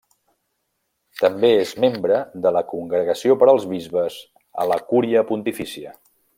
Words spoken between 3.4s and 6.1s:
per als Bisbes a la Cúria pontifícia.